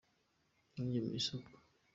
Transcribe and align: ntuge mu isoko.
ntuge 0.71 0.99
mu 1.05 1.11
isoko. 1.19 1.49